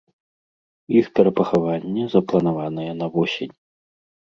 [1.01, 3.55] Іх перапахаванне запланаванае на восень.